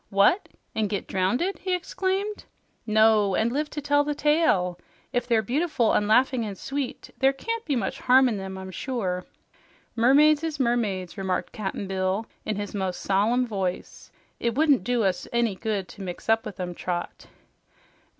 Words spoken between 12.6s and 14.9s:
most solemn voice. "It wouldn't